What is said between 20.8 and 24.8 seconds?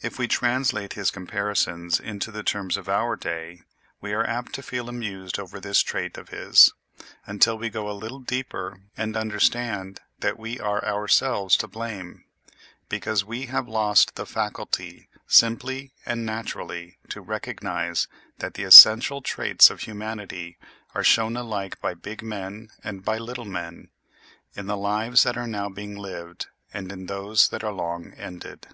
are shown alike by big men and by little men, in the